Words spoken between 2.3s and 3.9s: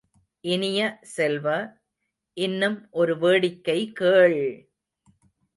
இன்னும் ஒரு வேடிக்கை